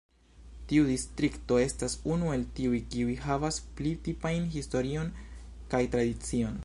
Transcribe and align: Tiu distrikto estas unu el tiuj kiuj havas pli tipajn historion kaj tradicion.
Tiu 0.69 0.85
distrikto 0.91 1.59
estas 1.65 1.97
unu 2.15 2.31
el 2.37 2.45
tiuj 2.59 2.79
kiuj 2.95 3.13
havas 3.27 3.59
pli 3.81 3.93
tipajn 4.09 4.49
historion 4.57 5.13
kaj 5.75 5.85
tradicion. 5.99 6.59